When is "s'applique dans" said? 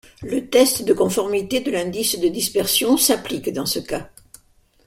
2.97-3.67